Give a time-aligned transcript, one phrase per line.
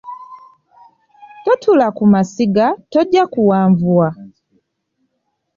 [1.45, 4.09] Totuula ku masiga, tojja kuwanvuwa